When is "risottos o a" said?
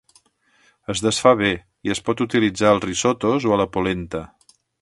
2.89-3.63